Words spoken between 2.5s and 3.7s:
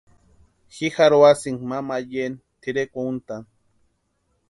tʼirekwa úntani.